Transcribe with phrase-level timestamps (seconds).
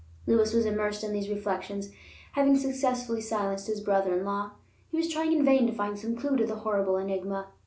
[0.25, 1.91] Lewis was immersed in these reflections,
[2.31, 4.49] having successfully silenced his brother in law;
[4.89, 7.49] he was trying in vain to find some clue to the horrible enigma.